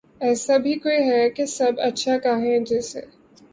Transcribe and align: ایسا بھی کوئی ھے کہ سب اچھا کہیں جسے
ایسا 0.21 0.57
بھی 0.57 0.73
کوئی 0.75 0.97
ھے 1.03 1.29
کہ 1.29 1.45
سب 1.47 1.79
اچھا 1.87 2.17
کہیں 2.17 2.59
جسے 2.65 3.01